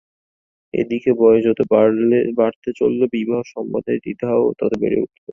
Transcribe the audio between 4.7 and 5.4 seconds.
বেড়ে উঠল।